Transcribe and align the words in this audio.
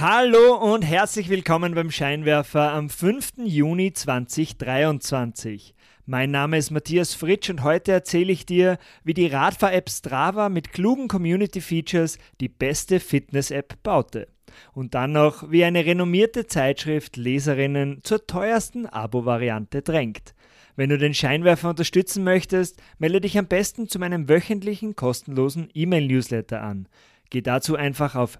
Hallo 0.00 0.54
und 0.54 0.82
herzlich 0.82 1.28
willkommen 1.28 1.74
beim 1.74 1.90
Scheinwerfer 1.90 2.70
am 2.70 2.88
5. 2.88 3.32
Juni 3.38 3.92
2023. 3.92 5.74
Mein 6.06 6.30
Name 6.30 6.56
ist 6.56 6.70
Matthias 6.70 7.14
Fritsch 7.14 7.50
und 7.50 7.64
heute 7.64 7.90
erzähle 7.90 8.30
ich 8.30 8.46
dir, 8.46 8.78
wie 9.02 9.12
die 9.12 9.26
Radfahr-App 9.26 9.90
Strava 9.90 10.50
mit 10.50 10.72
klugen 10.72 11.08
Community-Features 11.08 12.18
die 12.40 12.48
beste 12.48 13.00
Fitness-App 13.00 13.82
baute. 13.82 14.28
Und 14.72 14.94
dann 14.94 15.10
noch, 15.10 15.50
wie 15.50 15.64
eine 15.64 15.84
renommierte 15.84 16.46
Zeitschrift 16.46 17.16
Leserinnen 17.16 17.98
zur 18.04 18.24
teuersten 18.24 18.86
Abo-Variante 18.86 19.82
drängt. 19.82 20.32
Wenn 20.76 20.90
du 20.90 20.98
den 20.98 21.12
Scheinwerfer 21.12 21.70
unterstützen 21.70 22.22
möchtest, 22.22 22.80
melde 22.98 23.20
dich 23.20 23.36
am 23.36 23.48
besten 23.48 23.88
zu 23.88 23.98
meinem 23.98 24.28
wöchentlichen 24.28 24.94
kostenlosen 24.94 25.70
E-Mail-Newsletter 25.74 26.62
an. 26.62 26.86
Geh 27.30 27.42
dazu 27.42 27.74
einfach 27.74 28.14
auf 28.14 28.38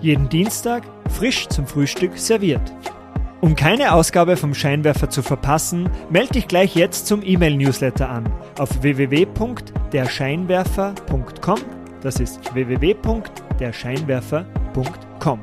Jeden 0.00 0.28
Dienstag 0.28 0.84
frisch 1.10 1.48
zum 1.48 1.66
Frühstück 1.66 2.16
serviert. 2.16 2.72
Um 3.42 3.54
keine 3.56 3.92
Ausgabe 3.92 4.36
vom 4.36 4.54
Scheinwerfer 4.54 5.10
zu 5.10 5.20
verpassen, 5.20 5.90
melde 6.10 6.34
dich 6.34 6.46
gleich 6.46 6.76
jetzt 6.76 7.08
zum 7.08 7.24
E-Mail-Newsletter 7.24 8.08
an 8.08 8.32
auf 8.56 8.84
www.derscheinwerfer.com. 8.84 11.58
Das 12.02 12.20
ist 12.20 12.54
www.derscheinwerfer.com. 12.54 15.40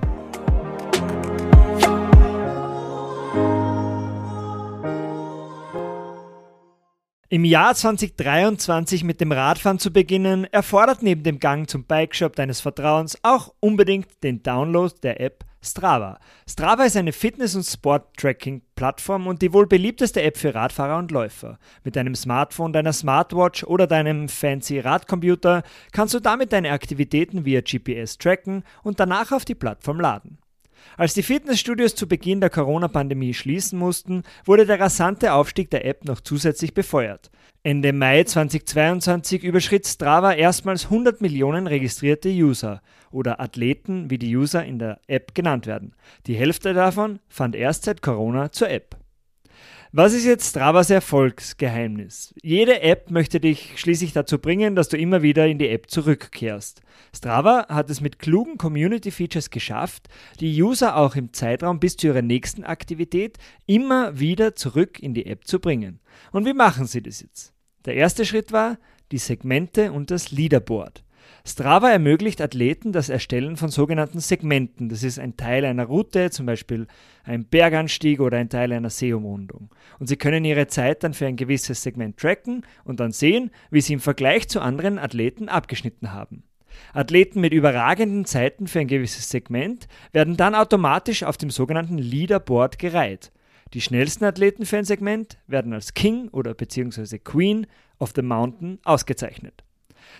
Im 7.28 7.44
Jahr 7.44 7.76
2023 7.76 9.04
mit 9.04 9.20
dem 9.20 9.34
Radfahren 9.34 9.78
zu 9.78 9.92
beginnen, 9.92 10.46
erfordert 10.46 11.04
neben 11.04 11.24
dem 11.24 11.40
Gang 11.40 11.70
zum 11.70 11.84
Bikeshop 11.84 12.38
deines 12.38 12.62
Vertrauens 12.62 13.18
auch 13.24 13.54
unbedingt 13.60 14.24
den 14.24 14.42
Download 14.42 14.96
der 15.04 15.20
App 15.20 15.49
Strava. 15.62 16.20
Strava 16.50 16.86
ist 16.86 16.96
eine 16.96 17.12
Fitness- 17.12 17.56
und 17.56 17.66
Sport-Tracking-Plattform 17.66 19.28
und 19.28 19.42
die 19.42 19.52
wohl 19.52 19.68
beliebteste 19.68 20.22
App 20.22 20.38
für 20.38 20.56
Radfahrer 20.56 20.98
und 20.98 21.12
Läufer. 21.12 21.60
Mit 21.84 21.96
deinem 21.96 22.16
Smartphone, 22.16 22.72
deiner 22.72 22.94
Smartwatch 22.94 23.64
oder 23.66 23.86
deinem 23.86 24.30
fancy 24.30 24.80
Radcomputer 24.80 25.64
kannst 25.92 26.14
du 26.14 26.20
damit 26.20 26.54
deine 26.54 26.72
Aktivitäten 26.72 27.44
via 27.44 27.62
GPS 27.62 28.18
tracken 28.18 28.64
und 28.84 29.00
danach 29.00 29.32
auf 29.32 29.44
die 29.44 29.56
Plattform 29.56 30.00
laden. 30.00 30.38
Als 30.98 31.14
die 31.14 31.24
Fitnessstudios 31.24 31.96
zu 31.96 32.08
Beginn 32.08 32.42
der 32.42 32.50
Corona-Pandemie 32.50 33.34
schließen 33.34 33.78
mussten, 33.80 34.24
wurde 34.46 34.66
der 34.66 34.80
rasante 34.80 35.34
Aufstieg 35.34 35.70
der 35.70 35.86
App 35.86 36.06
noch 36.06 36.22
zusätzlich 36.22 36.74
befeuert. 36.74 37.32
Ende 37.64 37.92
Mai 37.92 38.24
2022 38.24 39.44
überschritt 39.44 39.86
Strava 39.86 40.34
erstmals 40.34 40.86
100 40.86 41.22
Millionen 41.22 41.68
registrierte 41.68 42.30
User 42.30 42.82
oder 43.12 43.42
Athleten, 43.42 44.10
wie 44.10 44.18
die 44.18 44.36
User 44.36 44.64
in 44.64 44.80
der 44.80 45.00
App 45.08 45.36
genannt 45.36 45.68
werden. 45.68 45.94
Die 46.26 46.36
Hälfte 46.36 46.74
davon 46.74 47.20
fand 47.28 47.56
erst 47.56 47.84
seit 47.84 48.02
Corona 48.02 48.52
zur 48.52 48.70
App. 48.70 48.96
Was 49.92 50.14
ist 50.14 50.26
jetzt 50.26 50.52
Stravas 50.52 50.92
Erfolgsgeheimnis? 50.92 52.36
Jede 52.44 52.82
App 52.84 53.10
möchte 53.10 53.40
dich 53.40 53.74
schließlich 53.78 54.14
dazu 54.14 54.38
bringen, 54.38 54.76
dass 54.76 54.88
du 54.88 54.98
immer 54.98 55.24
wieder 55.24 55.48
in 55.48 55.58
die 55.58 55.70
App 55.70 55.90
zurückkehrst. 55.90 56.82
Strava 57.16 57.66
hat 57.70 57.90
es 57.90 58.00
mit 58.00 58.20
klugen 58.20 58.60
Community 58.60 59.10
Features 59.10 59.50
geschafft, 59.50 60.08
die 60.40 60.62
User 60.62 60.96
auch 60.96 61.16
im 61.16 61.34
Zeitraum 61.34 61.80
bis 61.80 61.98
zu 61.98 62.06
ihrer 62.06 62.22
nächsten 62.22 62.64
Aktivität 62.64 63.40
immer 63.66 64.20
wieder 64.20 64.54
zurück 64.54 65.00
in 65.00 65.16
die 65.16 65.26
App 65.26 65.48
zu 65.48 65.60
bringen. 65.60 66.02
Und 66.32 66.46
wie 66.46 66.54
machen 66.54 66.86
sie 66.86 67.02
das 67.02 67.22
jetzt? 67.22 67.54
Der 67.86 67.96
erste 67.96 68.26
Schritt 68.26 68.52
war 68.52 68.78
die 69.12 69.18
Segmente 69.18 69.92
und 69.92 70.12
das 70.12 70.30
Leaderboard. 70.30 71.04
Strava 71.46 71.90
ermöglicht 71.90 72.42
Athleten 72.42 72.92
das 72.92 73.10
Erstellen 73.10 73.58
von 73.58 73.70
sogenannten 73.70 74.20
Segmenten. 74.20 74.90
Das 74.90 75.04
ist 75.04 75.20
ein 75.20 75.38
Teil 75.38 75.66
einer 75.66 75.86
Route, 75.86 76.30
zum 76.32 76.46
Beispiel 76.46 76.88
ein 77.24 77.46
Berganstieg 77.46 78.20
oder 78.20 78.38
ein 78.38 78.50
Teil 78.50 78.72
einer 78.72 78.90
Seeumrundung. 78.90 79.70
Und 80.00 80.08
sie 80.08 80.18
können 80.18 80.46
ihre 80.46 80.68
Zeit 80.68 81.04
dann 81.04 81.14
für 81.14 81.28
ein 81.28 81.36
gewisses 81.36 81.82
Segment 81.82 82.18
tracken 82.18 82.66
und 82.84 83.00
dann 83.00 83.12
sehen, 83.12 83.52
wie 83.72 83.82
sie 83.82 83.94
im 83.94 84.00
Vergleich 84.00 84.48
zu 84.50 84.62
anderen 84.62 85.00
Athleten 85.00 85.50
abgeschnitten 85.50 86.12
haben. 86.12 86.44
Athleten 86.94 87.42
mit 87.42 87.54
überragenden 87.54 88.26
Zeiten 88.26 88.68
für 88.68 88.80
ein 88.80 88.88
gewisses 88.88 89.30
Segment 89.30 89.88
werden 90.12 90.38
dann 90.38 90.56
automatisch 90.56 91.24
auf 91.24 91.38
dem 91.38 91.50
sogenannten 91.50 91.98
Leaderboard 91.98 92.80
gereiht. 92.80 93.32
Die 93.74 93.82
schnellsten 93.82 94.26
Athleten 94.26 94.66
für 94.66 94.78
ein 94.78 94.86
Segment 94.86 95.38
werden 95.46 95.74
als 95.74 95.94
King 95.94 96.30
oder 96.30 96.54
bzw. 96.54 97.20
Queen 97.20 97.68
of 98.00 98.14
the 98.16 98.22
Mountain 98.22 98.80
ausgezeichnet. 98.84 99.64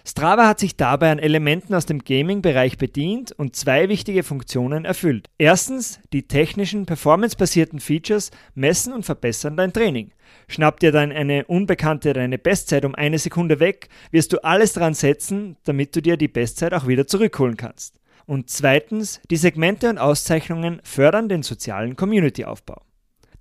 Strava 0.06 0.48
hat 0.48 0.60
sich 0.60 0.76
dabei 0.76 1.12
an 1.12 1.20
Elementen 1.20 1.74
aus 1.74 1.86
dem 1.86 2.00
Gaming-Bereich 2.00 2.78
bedient 2.78 3.32
und 3.34 3.56
zwei 3.56 3.90
wichtige 3.90 4.24
Funktionen 4.24 4.86
erfüllt. 4.86 5.30
Erstens, 5.38 6.00
die 6.14 6.28
technischen, 6.28 6.86
performancebasierten 6.86 7.80
Features 7.80 8.32
messen 8.56 8.94
und 8.94 9.04
verbessern 9.04 9.58
dein 9.58 9.74
Training. 9.74 10.12
Schnappt 10.48 10.82
dir 10.82 10.92
dann 10.92 11.12
eine 11.12 11.46
unbekannte 11.46 12.14
deine 12.14 12.38
Bestzeit 12.38 12.86
um 12.86 12.96
eine 12.96 13.20
Sekunde 13.20 13.60
weg, 13.60 13.90
wirst 14.12 14.34
du 14.34 14.44
alles 14.44 14.74
dran 14.74 14.94
setzen, 14.94 15.58
damit 15.64 15.96
du 15.96 16.02
dir 16.02 16.18
die 16.18 16.28
Bestzeit 16.28 16.74
auch 16.74 16.88
wieder 16.88 17.08
zurückholen 17.08 17.58
kannst. 17.58 18.00
Und 18.26 18.50
zweitens, 18.50 19.22
die 19.30 19.38
Segmente 19.38 19.90
und 19.90 19.98
Auszeichnungen 19.98 20.82
fördern 20.84 21.30
den 21.30 21.44
sozialen 21.44 21.96
Community-Aufbau. 21.96 22.82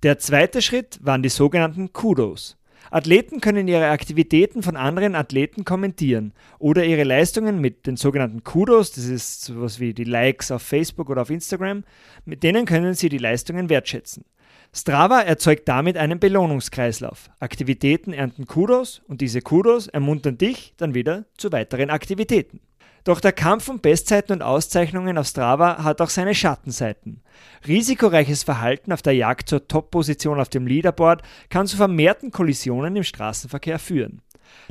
Der 0.01 0.17
zweite 0.17 0.61
Schritt 0.61 0.97
waren 1.01 1.21
die 1.21 1.29
sogenannten 1.29 1.93
Kudos. 1.93 2.58
Athleten 2.91 3.41
können 3.41 3.67
ihre 3.67 3.89
Aktivitäten 3.89 4.63
von 4.63 4.75
anderen 4.75 5.15
Athleten 5.15 5.65
kommentieren 5.65 6.33
oder 6.57 6.85
ihre 6.85 7.03
Leistungen 7.03 7.59
mit 7.61 7.85
den 7.85 7.97
sogenannten 7.97 8.43
Kudos, 8.43 8.91
das 8.91 9.05
ist 9.05 9.41
sowas 9.43 9.79
wie 9.79 9.93
die 9.93 10.03
Likes 10.03 10.51
auf 10.51 10.61
Facebook 10.61 11.09
oder 11.09 11.21
auf 11.21 11.29
Instagram, 11.29 11.83
mit 12.25 12.43
denen 12.43 12.65
können 12.65 12.93
sie 12.93 13.09
die 13.09 13.17
Leistungen 13.17 13.69
wertschätzen. 13.69 14.25
Strava 14.73 15.21
erzeugt 15.21 15.67
damit 15.67 15.97
einen 15.97 16.19
Belohnungskreislauf. 16.19 17.31
Aktivitäten 17.39 18.13
ernten 18.13 18.45
Kudos 18.45 19.01
und 19.07 19.21
diese 19.21 19.41
Kudos 19.41 19.87
ermuntern 19.87 20.37
dich 20.37 20.73
dann 20.77 20.93
wieder 20.93 21.25
zu 21.37 21.51
weiteren 21.51 21.89
Aktivitäten. 21.89 22.59
Doch 23.03 23.19
der 23.19 23.31
Kampf 23.31 23.69
um 23.69 23.79
Bestzeiten 23.79 24.33
und 24.33 24.41
Auszeichnungen 24.41 25.17
auf 25.17 25.27
Strava 25.27 25.83
hat 25.83 26.01
auch 26.01 26.09
seine 26.09 26.35
Schattenseiten. 26.35 27.21
Risikoreiches 27.67 28.43
Verhalten 28.43 28.91
auf 28.91 29.01
der 29.01 29.15
Jagd 29.15 29.49
zur 29.49 29.67
Top-Position 29.67 30.39
auf 30.39 30.49
dem 30.49 30.67
Leaderboard 30.67 31.21
kann 31.49 31.67
zu 31.67 31.77
vermehrten 31.77 32.31
Kollisionen 32.31 32.95
im 32.95 33.03
Straßenverkehr 33.03 33.79
führen. 33.79 34.21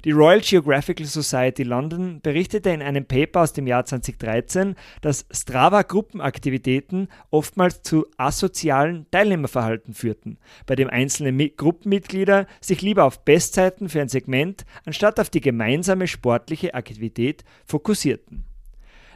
Die 0.05 0.13
Royal 0.13 0.41
Geographical 0.41 1.07
Society 1.07 1.65
London 1.65 2.21
berichtete 2.21 2.71
in 2.71 2.83
einem 2.83 3.05
Paper 3.05 3.43
aus 3.43 3.53
dem 3.53 3.67
Jahr 3.67 3.85
2013, 3.85 4.77
dass 5.01 5.27
Strava-Gruppenaktivitäten 5.31 7.09
oftmals 7.31 7.83
zu 7.83 8.07
asozialen 8.17 9.07
Teilnehmerverhalten 9.11 9.95
führten, 9.95 10.39
bei 10.67 10.77
dem 10.77 10.89
einzelne 10.89 11.51
Gruppenmitglieder 11.51 12.47
sich 12.61 12.81
lieber 12.81 13.05
auf 13.05 13.25
Bestzeiten 13.25 13.89
für 13.89 14.01
ein 14.01 14.09
Segment 14.09 14.65
anstatt 14.85 15.19
auf 15.19 15.31
die 15.31 15.41
gemeinsame 15.41 16.07
sportliche 16.07 16.75
Aktivität 16.75 17.45
fokussierten. 17.65 18.45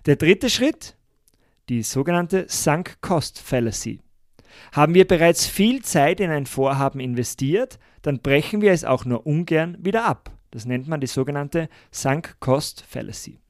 Der 0.06 0.17
dritte 0.17 0.51
Schritt, 0.51 0.97
die 1.69 1.83
sogenannte 1.83 2.47
Sunk 2.49 3.01
Cost 3.01 3.41
Fallacy. 3.41 4.01
Haben 4.72 4.95
wir 4.95 5.06
bereits 5.06 5.47
viel 5.47 5.83
Zeit 5.83 6.21
in 6.21 6.31
ein 6.31 6.47
Vorhaben 6.47 7.01
investiert, 7.01 7.78
dann 8.03 8.19
brechen 8.19 8.61
wir 8.61 8.72
es 8.72 8.84
auch 8.84 9.05
nur 9.05 9.27
ungern 9.27 9.78
wieder 9.81 10.04
ab. 10.04 10.31
Das 10.53 10.66
nennt 10.66 10.87
man 10.87 11.01
die 11.01 11.09
sogenannte 11.09 11.69
Sunk 11.91 12.37
Cost 12.39 12.84
Fallacy. 12.89 13.41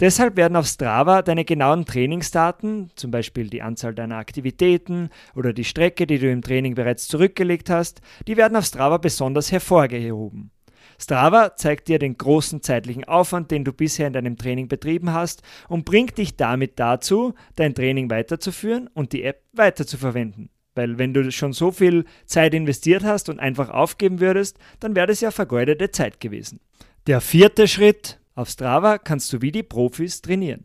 Deshalb 0.00 0.36
werden 0.36 0.56
auf 0.56 0.66
Strava 0.66 1.22
deine 1.22 1.44
genauen 1.44 1.84
Trainingsdaten, 1.84 2.90
zum 2.94 3.10
Beispiel 3.10 3.50
die 3.50 3.60
Anzahl 3.60 3.92
deiner 3.92 4.16
Aktivitäten 4.16 5.10
oder 5.34 5.52
die 5.52 5.64
Strecke, 5.64 6.06
die 6.06 6.18
du 6.18 6.30
im 6.30 6.42
Training 6.42 6.76
bereits 6.76 7.08
zurückgelegt 7.08 7.70
hast, 7.70 8.00
die 8.28 8.36
werden 8.36 8.56
auf 8.56 8.66
Strava 8.66 8.98
besonders 8.98 9.50
hervorgehoben. 9.50 10.52
Strava 10.96 11.56
zeigt 11.56 11.88
dir 11.88 11.98
den 11.98 12.16
großen 12.16 12.62
zeitlichen 12.62 13.04
Aufwand, 13.04 13.50
den 13.50 13.64
du 13.64 13.72
bisher 13.72 14.06
in 14.06 14.12
deinem 14.12 14.36
Training 14.36 14.68
betrieben 14.68 15.12
hast 15.12 15.42
und 15.68 15.84
bringt 15.84 16.18
dich 16.18 16.36
damit 16.36 16.78
dazu, 16.78 17.34
dein 17.56 17.74
Training 17.74 18.10
weiterzuführen 18.10 18.88
und 18.94 19.12
die 19.12 19.24
App 19.24 19.42
weiterzuverwenden. 19.52 20.50
Weil 20.74 20.98
wenn 20.98 21.14
du 21.14 21.30
schon 21.30 21.52
so 21.52 21.70
viel 21.70 22.04
Zeit 22.26 22.54
investiert 22.54 23.04
hast 23.04 23.28
und 23.28 23.40
einfach 23.40 23.70
aufgeben 23.70 24.20
würdest, 24.20 24.58
dann 24.80 24.96
wäre 24.96 25.06
das 25.06 25.20
ja 25.20 25.30
vergeudete 25.30 25.90
Zeit 25.90 26.20
gewesen. 26.20 26.60
Der 27.06 27.20
vierte 27.20 27.68
Schritt. 27.68 28.18
Auf 28.36 28.48
Strava 28.48 28.98
kannst 28.98 29.32
du 29.32 29.42
wie 29.42 29.52
die 29.52 29.62
Profis 29.62 30.20
trainieren. 30.20 30.64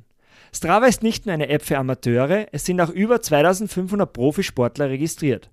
Strava 0.52 0.88
ist 0.88 1.04
nicht 1.04 1.26
nur 1.26 1.34
eine 1.34 1.50
App 1.50 1.64
für 1.64 1.78
Amateure, 1.78 2.48
es 2.52 2.66
sind 2.66 2.82
auch 2.82 2.90
über 2.90 3.22
2500 3.22 4.12
Profisportler 4.12 4.90
registriert. 4.90 5.52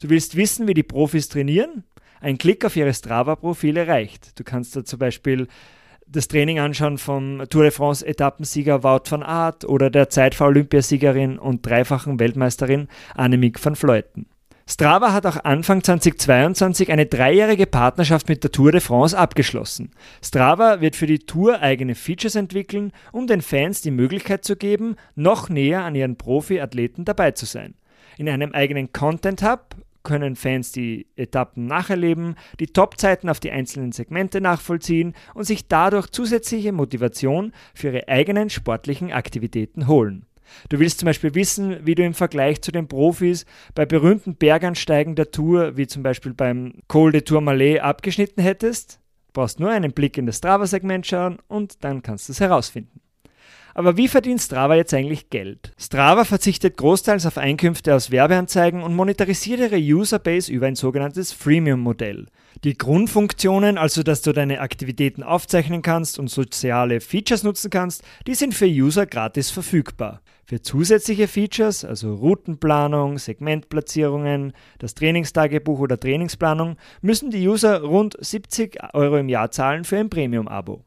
Du 0.00 0.08
willst 0.08 0.36
wissen, 0.36 0.68
wie 0.68 0.74
die 0.74 0.84
Profis 0.84 1.28
trainieren? 1.28 1.82
Ein 2.20 2.38
Klick 2.38 2.64
auf 2.64 2.76
ihre 2.76 2.94
Strava-Profile 2.94 3.88
reicht. 3.88 4.38
Du 4.38 4.44
kannst 4.44 4.76
da 4.76 4.84
zum 4.84 4.98
Beispiel 4.98 5.48
das 6.08 6.28
Training 6.28 6.58
anschauen 6.58 6.98
vom 6.98 7.42
Tour 7.50 7.64
de 7.64 7.70
France 7.70 8.06
Etappensieger 8.06 8.82
Wout 8.82 9.10
van 9.10 9.22
Aert 9.22 9.64
oder 9.64 9.90
der 9.90 10.08
Zeitfahr-Olympiasiegerin 10.08 11.38
und 11.38 11.66
dreifachen 11.66 12.18
Weltmeisterin 12.20 12.88
Annemiek 13.14 13.64
van 13.64 13.76
Vleuten. 13.76 14.26
Strava 14.68 15.12
hat 15.12 15.26
auch 15.26 15.44
Anfang 15.44 15.84
2022 15.84 16.90
eine 16.90 17.06
dreijährige 17.06 17.66
Partnerschaft 17.66 18.28
mit 18.28 18.42
der 18.42 18.50
Tour 18.50 18.72
de 18.72 18.80
France 18.80 19.16
abgeschlossen. 19.16 19.92
Strava 20.24 20.80
wird 20.80 20.96
für 20.96 21.06
die 21.06 21.20
Tour 21.20 21.60
eigene 21.60 21.94
Features 21.94 22.34
entwickeln, 22.34 22.90
um 23.12 23.28
den 23.28 23.42
Fans 23.42 23.80
die 23.80 23.92
Möglichkeit 23.92 24.44
zu 24.44 24.56
geben, 24.56 24.96
noch 25.14 25.48
näher 25.48 25.84
an 25.84 25.94
ihren 25.94 26.16
Profi-Athleten 26.16 27.04
dabei 27.04 27.30
zu 27.30 27.46
sein. 27.46 27.74
In 28.18 28.28
einem 28.28 28.52
eigenen 28.52 28.92
Content 28.92 29.42
Hub 29.44 29.76
können 30.06 30.36
Fans 30.36 30.70
die 30.70 31.08
Etappen 31.16 31.66
nacherleben, 31.66 32.36
die 32.60 32.68
Topzeiten 32.68 33.28
auf 33.28 33.40
die 33.40 33.50
einzelnen 33.50 33.90
Segmente 33.90 34.40
nachvollziehen 34.40 35.14
und 35.34 35.44
sich 35.44 35.66
dadurch 35.66 36.06
zusätzliche 36.06 36.70
Motivation 36.70 37.52
für 37.74 37.88
ihre 37.88 38.08
eigenen 38.08 38.48
sportlichen 38.48 39.12
Aktivitäten 39.12 39.88
holen. 39.88 40.24
Du 40.68 40.78
willst 40.78 41.00
zum 41.00 41.06
Beispiel 41.06 41.34
wissen, 41.34 41.84
wie 41.84 41.96
du 41.96 42.04
im 42.04 42.14
Vergleich 42.14 42.62
zu 42.62 42.70
den 42.70 42.86
Profis 42.86 43.46
bei 43.74 43.84
berühmten 43.84 44.36
Bergansteigen 44.36 45.16
der 45.16 45.32
Tour, 45.32 45.76
wie 45.76 45.88
zum 45.88 46.04
Beispiel 46.04 46.34
beim 46.34 46.74
Col 46.86 47.10
de 47.10 47.22
Tourmalet, 47.22 47.80
abgeschnitten 47.80 48.40
hättest? 48.40 49.00
Brauchst 49.32 49.58
nur 49.58 49.70
einen 49.70 49.92
Blick 49.92 50.16
in 50.16 50.26
das 50.26 50.38
Strava-Segment 50.38 51.04
schauen 51.04 51.38
und 51.48 51.82
dann 51.82 52.02
kannst 52.02 52.28
du 52.28 52.32
es 52.32 52.40
herausfinden. 52.40 53.00
Aber 53.76 53.98
wie 53.98 54.08
verdient 54.08 54.40
Strava 54.40 54.74
jetzt 54.74 54.94
eigentlich 54.94 55.28
Geld? 55.28 55.74
Strava 55.76 56.24
verzichtet 56.24 56.78
großteils 56.78 57.26
auf 57.26 57.36
Einkünfte 57.36 57.94
aus 57.94 58.10
Werbeanzeigen 58.10 58.82
und 58.82 58.96
monetarisiert 58.96 59.60
ihre 59.60 59.76
Userbase 59.76 60.50
über 60.50 60.66
ein 60.66 60.76
sogenanntes 60.76 61.34
Freemium-Modell. 61.34 62.24
Die 62.64 62.78
Grundfunktionen, 62.78 63.76
also 63.76 64.02
dass 64.02 64.22
du 64.22 64.32
deine 64.32 64.60
Aktivitäten 64.62 65.22
aufzeichnen 65.22 65.82
kannst 65.82 66.18
und 66.18 66.30
soziale 66.30 67.02
Features 67.02 67.42
nutzen 67.42 67.68
kannst, 67.68 68.02
die 68.26 68.34
sind 68.34 68.54
für 68.54 68.64
User 68.64 69.04
gratis 69.04 69.50
verfügbar. 69.50 70.22
Für 70.46 70.62
zusätzliche 70.62 71.28
Features, 71.28 71.84
also 71.84 72.14
Routenplanung, 72.14 73.18
Segmentplatzierungen, 73.18 74.54
das 74.78 74.94
Trainingstagebuch 74.94 75.80
oder 75.80 76.00
Trainingsplanung, 76.00 76.78
müssen 77.02 77.30
die 77.30 77.46
User 77.46 77.82
rund 77.82 78.16
70 78.18 78.78
Euro 78.94 79.18
im 79.18 79.28
Jahr 79.28 79.50
zahlen 79.50 79.84
für 79.84 79.98
ein 79.98 80.08
Premium-Abo. 80.08 80.85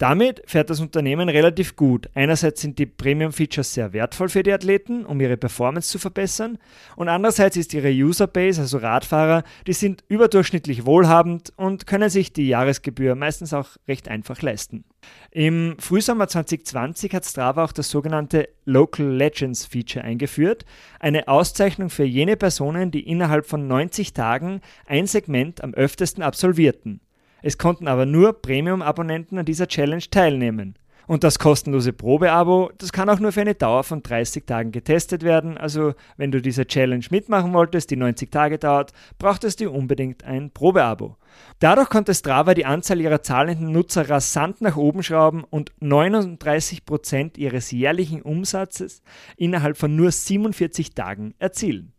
Damit 0.00 0.40
fährt 0.46 0.70
das 0.70 0.80
Unternehmen 0.80 1.28
relativ 1.28 1.76
gut. 1.76 2.08
Einerseits 2.14 2.62
sind 2.62 2.78
die 2.78 2.86
Premium-Features 2.86 3.74
sehr 3.74 3.92
wertvoll 3.92 4.30
für 4.30 4.42
die 4.42 4.50
Athleten, 4.50 5.04
um 5.04 5.20
ihre 5.20 5.36
Performance 5.36 5.90
zu 5.90 5.98
verbessern. 5.98 6.56
Und 6.96 7.10
andererseits 7.10 7.58
ist 7.58 7.74
ihre 7.74 7.90
Userbase, 7.90 8.62
also 8.62 8.78
Radfahrer, 8.78 9.44
die 9.66 9.74
sind 9.74 10.02
überdurchschnittlich 10.08 10.86
wohlhabend 10.86 11.52
und 11.56 11.86
können 11.86 12.08
sich 12.08 12.32
die 12.32 12.48
Jahresgebühr 12.48 13.14
meistens 13.14 13.52
auch 13.52 13.76
recht 13.86 14.08
einfach 14.08 14.40
leisten. 14.40 14.84
Im 15.32 15.76
Frühsommer 15.78 16.28
2020 16.28 17.12
hat 17.12 17.26
Strava 17.26 17.62
auch 17.62 17.72
das 17.72 17.90
sogenannte 17.90 18.48
Local 18.64 19.06
Legends 19.06 19.66
Feature 19.66 20.02
eingeführt, 20.02 20.64
eine 20.98 21.28
Auszeichnung 21.28 21.90
für 21.90 22.04
jene 22.04 22.38
Personen, 22.38 22.90
die 22.90 23.06
innerhalb 23.06 23.44
von 23.44 23.66
90 23.66 24.14
Tagen 24.14 24.62
ein 24.86 25.06
Segment 25.06 25.62
am 25.62 25.74
öftesten 25.74 26.22
absolvierten. 26.22 27.02
Es 27.42 27.58
konnten 27.58 27.88
aber 27.88 28.06
nur 28.06 28.40
Premium-Abonnenten 28.40 29.38
an 29.38 29.44
dieser 29.44 29.68
Challenge 29.68 30.04
teilnehmen. 30.10 30.74
Und 31.10 31.24
das 31.24 31.40
kostenlose 31.40 31.92
Probeabo, 31.92 32.70
das 32.78 32.92
kann 32.92 33.08
auch 33.08 33.18
nur 33.18 33.32
für 33.32 33.40
eine 33.40 33.56
Dauer 33.56 33.82
von 33.82 34.00
30 34.00 34.46
Tagen 34.46 34.70
getestet 34.70 35.24
werden. 35.24 35.58
Also 35.58 35.94
wenn 36.16 36.30
du 36.30 36.40
diese 36.40 36.68
Challenge 36.68 37.04
mitmachen 37.10 37.52
wolltest, 37.52 37.90
die 37.90 37.96
90 37.96 38.30
Tage 38.30 38.58
dauert, 38.58 38.92
brauchtest 39.18 39.58
du 39.58 39.72
unbedingt 39.72 40.22
ein 40.22 40.52
Probeabo. 40.52 41.16
Dadurch 41.58 41.88
konnte 41.88 42.14
Strava 42.14 42.54
die 42.54 42.64
Anzahl 42.64 43.00
ihrer 43.00 43.22
zahlenden 43.22 43.72
Nutzer 43.72 44.08
rasant 44.08 44.60
nach 44.60 44.76
oben 44.76 45.02
schrauben 45.02 45.42
und 45.42 45.72
39% 45.82 47.38
ihres 47.38 47.72
jährlichen 47.72 48.22
Umsatzes 48.22 49.02
innerhalb 49.36 49.76
von 49.78 49.96
nur 49.96 50.12
47 50.12 50.94
Tagen 50.94 51.34
erzielen. 51.40 51.92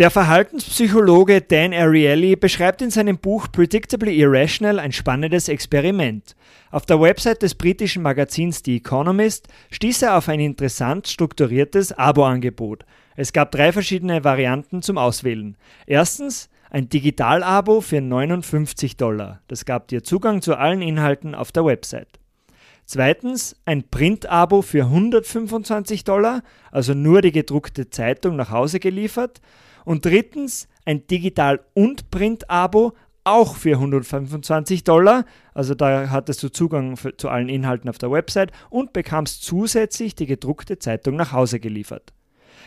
Der 0.00 0.10
Verhaltenspsychologe 0.10 1.42
Dan 1.42 1.74
Ariely 1.74 2.34
beschreibt 2.34 2.80
in 2.80 2.88
seinem 2.88 3.18
Buch 3.18 3.48
Predictably 3.52 4.18
Irrational 4.18 4.78
ein 4.78 4.92
spannendes 4.92 5.50
Experiment. 5.50 6.36
Auf 6.70 6.86
der 6.86 7.02
Website 7.02 7.42
des 7.42 7.54
britischen 7.54 8.02
Magazins 8.02 8.62
The 8.64 8.76
Economist 8.76 9.48
stieß 9.70 10.00
er 10.00 10.16
auf 10.16 10.30
ein 10.30 10.40
interessant 10.40 11.06
strukturiertes 11.06 11.92
Abo-Angebot. 11.92 12.86
Es 13.14 13.34
gab 13.34 13.50
drei 13.50 13.72
verschiedene 13.72 14.24
Varianten 14.24 14.80
zum 14.80 14.96
Auswählen. 14.96 15.58
Erstens 15.84 16.48
ein 16.70 16.88
Digital-Abo 16.88 17.82
für 17.82 18.00
59 18.00 18.96
Dollar. 18.96 19.42
Das 19.48 19.66
gab 19.66 19.88
dir 19.88 20.02
Zugang 20.02 20.40
zu 20.40 20.56
allen 20.56 20.80
Inhalten 20.80 21.34
auf 21.34 21.52
der 21.52 21.66
Website. 21.66 22.18
Zweitens 22.86 23.54
ein 23.66 23.90
Print-Abo 23.90 24.62
für 24.62 24.84
125 24.84 26.04
Dollar, 26.04 26.42
also 26.72 26.94
nur 26.94 27.20
die 27.20 27.32
gedruckte 27.32 27.90
Zeitung 27.90 28.36
nach 28.36 28.50
Hause 28.50 28.80
geliefert. 28.80 29.42
Und 29.90 30.04
drittens 30.04 30.68
ein 30.84 31.08
Digital- 31.08 31.64
und 31.74 32.12
Print-Abo, 32.12 32.92
auch 33.24 33.56
für 33.56 33.72
125 33.72 34.84
Dollar. 34.84 35.24
Also 35.52 35.74
da 35.74 36.10
hattest 36.10 36.44
du 36.44 36.48
Zugang 36.48 36.96
für, 36.96 37.16
zu 37.16 37.28
allen 37.28 37.48
Inhalten 37.48 37.90
auf 37.90 37.98
der 37.98 38.12
Website 38.12 38.52
und 38.68 38.92
bekamst 38.92 39.42
zusätzlich 39.42 40.14
die 40.14 40.26
gedruckte 40.26 40.78
Zeitung 40.78 41.16
nach 41.16 41.32
Hause 41.32 41.58
geliefert. 41.58 42.12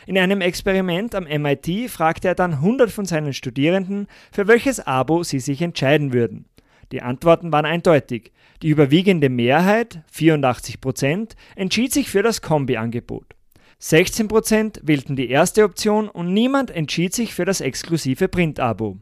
In 0.06 0.18
einem 0.18 0.42
Experiment 0.42 1.16
am 1.16 1.24
MIT 1.24 1.90
fragte 1.90 2.28
er 2.28 2.36
dann 2.36 2.56
100 2.56 2.92
von 2.92 3.06
seinen 3.06 3.32
Studierenden, 3.32 4.08
für 4.34 4.50
welches 4.50 4.82
Abo 4.82 5.24
sie 5.24 5.40
sich 5.40 5.62
entscheiden 5.62 6.12
würden. 6.12 6.50
Die 6.92 7.04
Antworten 7.04 7.54
waren 7.54 7.66
eindeutig. 7.66 8.34
Die 8.62 8.68
überwiegende 8.68 9.30
Mehrheit, 9.30 10.02
84 10.12 10.82
Prozent, 10.82 11.38
entschied 11.56 11.94
sich 11.94 12.10
für 12.10 12.22
das 12.22 12.42
Kombi-Angebot. 12.42 13.34
16% 13.82 14.80
wählten 14.84 15.16
die 15.16 15.30
erste 15.30 15.64
Option 15.64 16.10
und 16.10 16.34
niemand 16.34 16.72
entschied 16.72 17.14
sich 17.14 17.34
für 17.34 17.46
das 17.46 17.62
exklusive 17.62 18.28
Print-Abo. 18.28 18.98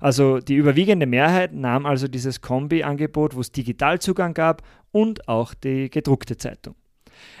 Also 0.00 0.38
die 0.38 0.54
überwiegende 0.54 1.06
Mehrheit 1.06 1.52
nahm 1.52 1.86
also 1.86 2.08
dieses 2.08 2.40
Kombi-Angebot, 2.40 3.34
wo 3.34 3.40
es 3.40 3.52
Digitalzugang 3.52 4.34
gab 4.34 4.62
und 4.92 5.28
auch 5.28 5.54
die 5.54 5.90
gedruckte 5.90 6.36
Zeitung. 6.36 6.74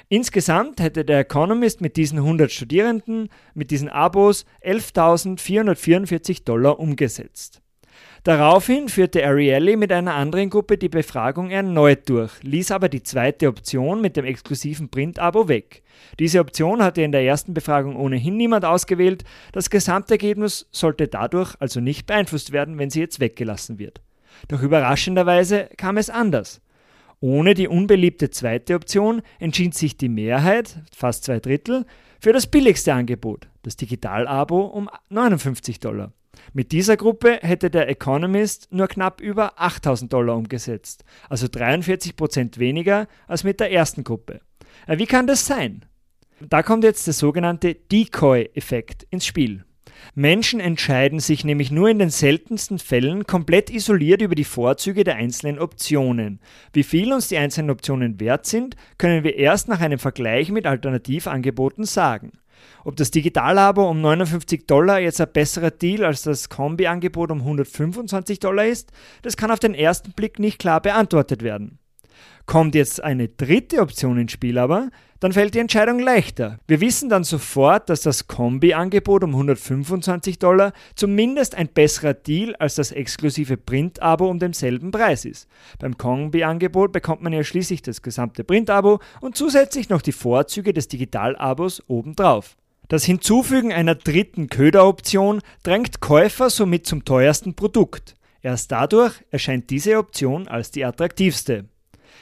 Insgesamt 0.08 0.80
hätte 0.80 1.04
der 1.04 1.20
Economist 1.20 1.80
mit 1.80 1.96
diesen 1.96 2.18
100 2.18 2.50
Studierenden, 2.50 3.28
mit 3.54 3.70
diesen 3.70 3.88
Abos 3.88 4.44
11.444 4.64 6.44
Dollar 6.44 6.80
umgesetzt. 6.80 7.62
Daraufhin 8.24 8.88
führte 8.88 9.24
Ariely 9.24 9.76
mit 9.76 9.92
einer 9.92 10.14
anderen 10.14 10.50
Gruppe 10.50 10.76
die 10.76 10.88
Befragung 10.88 11.50
erneut 11.50 12.08
durch, 12.08 12.42
ließ 12.42 12.72
aber 12.72 12.88
die 12.88 13.02
zweite 13.02 13.48
Option 13.48 14.00
mit 14.00 14.16
dem 14.16 14.24
exklusiven 14.24 14.88
Print-Abo 14.88 15.48
weg. 15.48 15.82
Diese 16.18 16.40
Option 16.40 16.82
hatte 16.82 17.02
in 17.02 17.12
der 17.12 17.22
ersten 17.22 17.54
Befragung 17.54 17.96
ohnehin 17.96 18.36
niemand 18.36 18.64
ausgewählt, 18.64 19.24
das 19.52 19.70
Gesamtergebnis 19.70 20.68
sollte 20.72 21.08
dadurch 21.08 21.54
also 21.60 21.80
nicht 21.80 22.06
beeinflusst 22.06 22.52
werden, 22.52 22.78
wenn 22.78 22.90
sie 22.90 23.00
jetzt 23.00 23.20
weggelassen 23.20 23.78
wird. 23.78 24.00
Doch 24.48 24.62
überraschenderweise 24.62 25.68
kam 25.76 25.96
es 25.96 26.10
anders. 26.10 26.60
Ohne 27.20 27.54
die 27.54 27.66
unbeliebte 27.66 28.30
zweite 28.30 28.74
Option 28.74 29.22
entschied 29.40 29.74
sich 29.74 29.96
die 29.96 30.08
Mehrheit, 30.08 30.78
fast 30.94 31.24
zwei 31.24 31.40
Drittel, 31.40 31.84
für 32.20 32.32
das 32.32 32.46
billigste 32.46 32.92
Angebot, 32.92 33.48
das 33.62 33.76
Digital-Abo 33.76 34.60
um 34.60 34.88
59 35.08 35.80
Dollar. 35.80 36.12
Mit 36.52 36.72
dieser 36.72 36.96
Gruppe 36.96 37.38
hätte 37.42 37.70
der 37.70 37.88
Economist 37.88 38.68
nur 38.70 38.88
knapp 38.88 39.20
über 39.20 39.60
8000 39.60 40.12
Dollar 40.12 40.36
umgesetzt, 40.36 41.04
also 41.28 41.48
43 41.48 42.16
Prozent 42.16 42.58
weniger 42.58 43.06
als 43.26 43.44
mit 43.44 43.60
der 43.60 43.72
ersten 43.72 44.04
Gruppe. 44.04 44.40
Äh, 44.86 44.98
wie 44.98 45.06
kann 45.06 45.26
das 45.26 45.46
sein? 45.46 45.84
Da 46.40 46.62
kommt 46.62 46.84
jetzt 46.84 47.06
der 47.06 47.14
sogenannte 47.14 47.74
Decoy-Effekt 47.74 49.06
ins 49.10 49.26
Spiel. 49.26 49.64
Menschen 50.14 50.60
entscheiden 50.60 51.20
sich 51.20 51.44
nämlich 51.44 51.70
nur 51.70 51.88
in 51.88 51.98
den 51.98 52.10
seltensten 52.10 52.78
Fällen 52.78 53.26
komplett 53.26 53.70
isoliert 53.70 54.22
über 54.22 54.34
die 54.34 54.44
Vorzüge 54.44 55.04
der 55.04 55.16
einzelnen 55.16 55.58
Optionen. 55.58 56.40
Wie 56.72 56.82
viel 56.84 57.12
uns 57.12 57.28
die 57.28 57.36
einzelnen 57.36 57.70
Optionen 57.70 58.20
wert 58.20 58.46
sind, 58.46 58.76
können 58.96 59.24
wir 59.24 59.36
erst 59.36 59.68
nach 59.68 59.80
einem 59.80 59.98
Vergleich 59.98 60.50
mit 60.50 60.66
Alternativangeboten 60.66 61.84
sagen. 61.84 62.32
Ob 62.84 62.96
das 62.96 63.10
Digital-Abo 63.10 63.88
um 63.88 64.00
59 64.00 64.66
Dollar 64.66 65.00
jetzt 65.00 65.20
ein 65.20 65.32
besserer 65.32 65.70
Deal 65.70 66.04
als 66.04 66.22
das 66.22 66.48
Kombi-Angebot 66.48 67.30
um 67.30 67.40
125 67.40 68.40
Dollar 68.40 68.66
ist, 68.66 68.92
das 69.22 69.36
kann 69.36 69.50
auf 69.50 69.58
den 69.58 69.74
ersten 69.74 70.12
Blick 70.12 70.38
nicht 70.38 70.58
klar 70.58 70.80
beantwortet 70.80 71.42
werden. 71.42 71.78
Kommt 72.46 72.74
jetzt 72.74 73.02
eine 73.02 73.28
dritte 73.28 73.80
Option 73.80 74.18
ins 74.18 74.32
Spiel 74.32 74.58
aber, 74.58 74.88
dann 75.20 75.32
fällt 75.32 75.54
die 75.54 75.58
Entscheidung 75.58 75.98
leichter. 75.98 76.58
Wir 76.66 76.80
wissen 76.80 77.08
dann 77.08 77.24
sofort, 77.24 77.88
dass 77.88 78.02
das 78.02 78.28
Kombi-Angebot 78.28 79.24
um 79.24 79.30
125 79.30 80.38
Dollar 80.38 80.72
zumindest 80.94 81.56
ein 81.56 81.68
besserer 81.68 82.14
Deal 82.14 82.54
als 82.56 82.76
das 82.76 82.92
exklusive 82.92 83.56
Print-Abo 83.56 84.28
um 84.28 84.38
denselben 84.38 84.90
Preis 84.90 85.24
ist. 85.24 85.48
Beim 85.78 85.98
Kombi-Angebot 85.98 86.92
bekommt 86.92 87.22
man 87.22 87.32
ja 87.32 87.42
schließlich 87.42 87.82
das 87.82 88.02
gesamte 88.02 88.44
Print-Abo 88.44 89.00
und 89.20 89.36
zusätzlich 89.36 89.88
noch 89.88 90.02
die 90.02 90.12
Vorzüge 90.12 90.72
des 90.72 90.88
Digital-Abos 90.88 91.82
obendrauf. 91.88 92.56
Das 92.88 93.04
Hinzufügen 93.04 93.72
einer 93.72 93.96
dritten 93.96 94.48
Köderoption 94.48 95.42
drängt 95.62 96.00
Käufer 96.00 96.48
somit 96.48 96.86
zum 96.86 97.04
teuersten 97.04 97.54
Produkt. 97.54 98.14
Erst 98.40 98.72
dadurch 98.72 99.12
erscheint 99.30 99.68
diese 99.68 99.98
Option 99.98 100.48
als 100.48 100.70
die 100.70 100.84
attraktivste. 100.84 101.66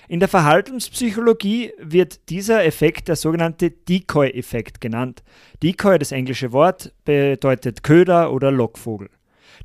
In 0.08 0.20
der 0.20 0.28
Verhaltenspsychologie 0.28 1.72
wird 1.78 2.28
dieser 2.28 2.64
Effekt 2.64 3.08
der 3.08 3.16
sogenannte 3.16 3.72
Decoy-Effekt 3.72 4.80
genannt. 4.80 5.24
Decoy, 5.64 5.98
das 5.98 6.12
englische 6.12 6.52
Wort, 6.52 6.92
bedeutet 7.04 7.82
Köder 7.82 8.32
oder 8.32 8.52
Lockvogel. 8.52 9.10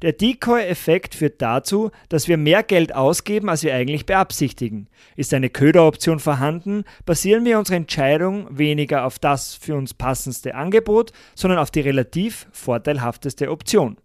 Der 0.02 0.14
Decoy-Effekt 0.14 1.14
führt 1.14 1.44
dazu, 1.44 1.92
dass 2.10 2.28
wir 2.28 2.38
mehr 2.38 2.64
Geld 2.64 2.96
ausgeben, 2.96 3.50
als 3.50 3.62
wir 3.62 3.76
eigentlich 3.76 4.08
beabsichtigen. 4.08 4.88
Ist 5.16 5.32
eine 5.32 5.52
Köderoption 5.52 6.20
vorhanden, 6.20 6.86
basieren 7.06 7.46
wir 7.46 7.60
unsere 7.60 7.76
Entscheidung 7.76 8.48
weniger 8.50 9.06
auf 9.06 9.20
das 9.20 9.54
für 9.54 9.76
uns 9.76 9.94
passendste 9.94 10.56
Angebot, 10.56 11.12
sondern 11.36 11.60
auf 11.60 11.70
die 11.70 11.82
relativ 11.82 12.48
vorteilhafteste 12.52 13.52
Option. 13.52 13.98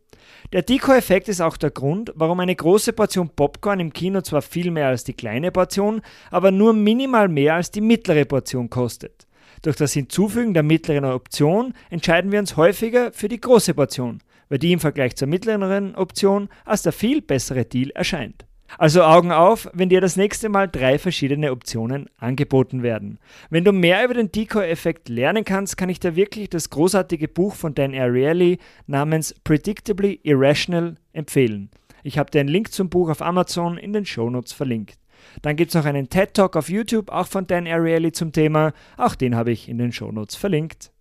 Der 0.52 0.62
Decoy-Effekt 0.62 1.28
ist 1.28 1.40
auch 1.40 1.56
der 1.56 1.72
Grund, 1.72 2.12
warum 2.14 2.38
eine 2.38 2.54
große 2.54 2.92
Portion 2.92 3.30
Popcorn 3.30 3.80
im 3.80 3.92
Kino 3.92 4.20
zwar 4.20 4.42
viel 4.42 4.70
mehr 4.70 4.86
als 4.86 5.02
die 5.02 5.12
kleine 5.12 5.50
Portion, 5.50 6.02
aber 6.30 6.52
nur 6.52 6.72
minimal 6.72 7.28
mehr 7.28 7.54
als 7.54 7.72
die 7.72 7.80
mittlere 7.80 8.24
Portion 8.24 8.70
kostet. 8.70 9.26
Durch 9.62 9.74
das 9.74 9.92
Hinzufügen 9.92 10.54
der 10.54 10.62
mittleren 10.62 11.04
Option 11.04 11.74
entscheiden 11.90 12.30
wir 12.30 12.38
uns 12.38 12.56
häufiger 12.56 13.10
für 13.12 13.26
die 13.26 13.40
große 13.40 13.74
Portion, 13.74 14.20
weil 14.48 14.58
die 14.58 14.70
im 14.70 14.78
Vergleich 14.78 15.16
zur 15.16 15.26
mittleren 15.26 15.96
Option 15.96 16.48
als 16.64 16.82
der 16.82 16.92
viel 16.92 17.22
bessere 17.22 17.64
Deal 17.64 17.90
erscheint. 17.90 18.46
Also 18.78 19.02
Augen 19.02 19.32
auf, 19.32 19.68
wenn 19.72 19.88
dir 19.88 20.00
das 20.00 20.16
nächste 20.16 20.48
Mal 20.48 20.68
drei 20.68 20.98
verschiedene 20.98 21.52
Optionen 21.52 22.08
angeboten 22.18 22.82
werden. 22.82 23.18
Wenn 23.50 23.64
du 23.64 23.72
mehr 23.72 24.04
über 24.04 24.14
den 24.14 24.32
Decoy-Effekt 24.32 25.08
lernen 25.08 25.44
kannst, 25.44 25.76
kann 25.76 25.88
ich 25.88 26.00
dir 26.00 26.16
wirklich 26.16 26.50
das 26.50 26.70
großartige 26.70 27.28
Buch 27.28 27.54
von 27.54 27.74
Dan 27.74 27.94
Ariely 27.94 28.58
namens 28.86 29.34
Predictably 29.44 30.20
Irrational 30.22 30.96
empfehlen. 31.12 31.70
Ich 32.02 32.18
habe 32.18 32.30
dir 32.30 32.40
einen 32.40 32.48
Link 32.48 32.72
zum 32.72 32.88
Buch 32.88 33.08
auf 33.08 33.22
Amazon 33.22 33.78
in 33.78 33.92
den 33.92 34.06
Shownotes 34.06 34.52
verlinkt. 34.52 34.98
Dann 35.42 35.56
gibt 35.56 35.70
es 35.70 35.74
noch 35.74 35.84
einen 35.84 36.08
TED 36.08 36.34
Talk 36.34 36.56
auf 36.56 36.68
YouTube, 36.68 37.10
auch 37.10 37.26
von 37.26 37.46
Dan 37.46 37.66
Ariely 37.66 38.12
zum 38.12 38.32
Thema. 38.32 38.72
Auch 38.96 39.14
den 39.14 39.34
habe 39.34 39.50
ich 39.50 39.68
in 39.68 39.78
den 39.78 39.92
Shownotes 39.92 40.36
verlinkt. 40.36 40.92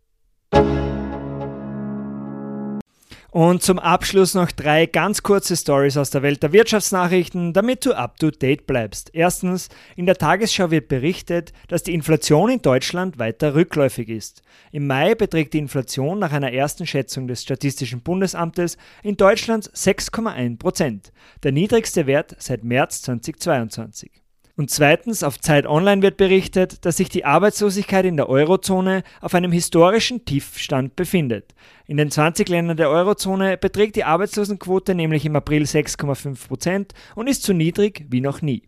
Und 3.36 3.62
zum 3.62 3.80
Abschluss 3.80 4.34
noch 4.34 4.50
drei 4.50 4.86
ganz 4.86 5.22
kurze 5.22 5.58
Stories 5.58 5.98
aus 5.98 6.10
der 6.10 6.22
Welt 6.22 6.42
der 6.42 6.54
Wirtschaftsnachrichten, 6.54 7.52
damit 7.52 7.86
du 7.86 7.92
up 7.92 8.18
to 8.18 8.32
date 8.32 8.66
bleibst. 8.66 9.10
Erstens, 9.12 9.68
in 9.98 10.06
der 10.06 10.16
Tagesschau 10.16 10.72
wird 10.72 10.88
berichtet, 10.88 11.52
dass 11.68 11.84
die 11.84 11.94
Inflation 11.94 12.50
in 12.50 12.62
Deutschland 12.62 13.20
weiter 13.20 13.54
rückläufig 13.54 14.08
ist. 14.08 14.42
Im 14.72 14.88
Mai 14.88 15.16
beträgt 15.16 15.54
die 15.54 15.58
Inflation 15.60 16.18
nach 16.18 16.32
einer 16.32 16.54
ersten 16.54 16.88
Schätzung 16.88 17.28
des 17.28 17.42
Statistischen 17.42 18.00
Bundesamtes 18.00 18.78
in 19.04 19.18
Deutschland 19.18 19.70
6,1 19.70 20.58
Prozent, 20.58 21.12
der 21.44 21.52
niedrigste 21.52 22.08
Wert 22.08 22.38
seit 22.40 22.64
März 22.64 23.02
2022. 23.02 24.25
Und 24.58 24.70
zweitens, 24.70 25.22
auf 25.22 25.40
Zeit 25.40 25.68
Online 25.68 26.02
wird 26.02 26.16
berichtet, 26.16 26.86
dass 26.86 26.98
sich 26.98 27.10
die 27.10 27.26
Arbeitslosigkeit 27.26 28.06
in 28.06 28.16
der 28.16 28.30
Eurozone 28.30 29.04
auf 29.20 29.34
einem 29.34 29.52
historischen 29.52 30.24
Tiefstand 30.24 30.96
befindet. 30.96 31.54
In 31.88 31.98
den 31.98 32.10
20 32.10 32.48
Ländern 32.48 32.78
der 32.78 32.90
Eurozone 32.90 33.58
beträgt 33.58 33.98
die 33.98 34.06
Arbeitslosenquote 34.06 34.96
nämlich 34.96 35.26
im 35.26 35.36
April 35.36 35.64
6,5 35.64 36.48
Prozent 36.48 36.94
und 37.16 37.28
ist 37.28 37.44
so 37.44 37.52
niedrig 37.52 38.06
wie 38.10 38.22
noch 38.22 38.42
nie. 38.42 38.64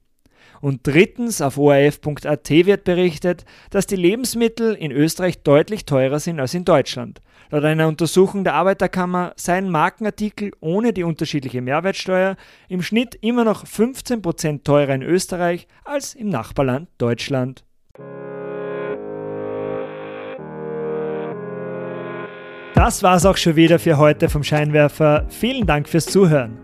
Und 0.62 0.82
drittens, 0.84 1.42
auf 1.42 1.58
ORF.at 1.58 2.50
wird 2.50 2.84
berichtet, 2.84 3.46
dass 3.70 3.88
die 3.88 3.96
Lebensmittel 3.96 4.74
in 4.74 4.92
Österreich 4.92 5.44
deutlich 5.44 5.86
teurer 5.86 6.20
sind 6.20 6.40
als 6.40 6.54
in 6.54 6.66
Deutschland. 6.66 7.22
Laut 7.50 7.64
einer 7.64 7.88
Untersuchung 7.88 8.44
der 8.44 8.56
Arbeiterkammer 8.56 9.34
seien 9.38 9.70
Markenartikel 9.70 10.52
ohne 10.60 10.92
die 10.92 11.04
unterschiedliche 11.04 11.62
Mehrwertsteuer 11.62 12.36
im 12.68 12.82
Schnitt 12.82 13.16
immer 13.22 13.44
noch 13.46 13.66
15% 13.66 14.64
teurer 14.64 14.96
in 14.96 15.02
Österreich 15.02 15.68
als 15.86 16.14
im 16.14 16.30
Nachbarland 16.30 16.90
Deutschland. 16.98 17.64
Das 22.74 23.02
war's 23.02 23.26
auch 23.26 23.38
schon 23.38 23.56
wieder 23.56 23.80
für 23.80 23.98
heute 23.98 24.30
vom 24.30 24.44
Scheinwerfer. 24.44 25.26
Vielen 25.30 25.66
Dank 25.66 25.90
fürs 25.90 26.06
Zuhören. 26.06 26.60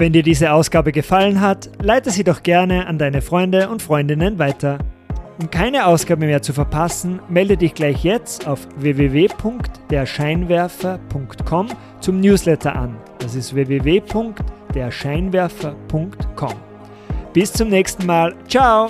Wenn 0.00 0.12
dir 0.14 0.22
diese 0.22 0.52
Ausgabe 0.52 0.92
gefallen 0.92 1.42
hat, 1.42 1.68
leite 1.82 2.10
sie 2.10 2.24
doch 2.24 2.42
gerne 2.42 2.86
an 2.86 2.96
deine 2.96 3.20
Freunde 3.20 3.68
und 3.68 3.82
Freundinnen 3.82 4.38
weiter. 4.38 4.78
Um 5.38 5.50
keine 5.50 5.84
Ausgabe 5.84 6.24
mehr 6.24 6.40
zu 6.40 6.54
verpassen, 6.54 7.20
melde 7.28 7.58
dich 7.58 7.74
gleich 7.74 8.02
jetzt 8.02 8.46
auf 8.46 8.66
www.derscheinwerfer.com 8.78 11.66
zum 12.00 12.18
Newsletter 12.18 12.74
an. 12.74 12.96
Das 13.18 13.34
ist 13.34 13.54
www.derscheinwerfer.com. 13.54 16.54
Bis 17.34 17.52
zum 17.52 17.68
nächsten 17.68 18.06
Mal. 18.06 18.34
Ciao! 18.48 18.88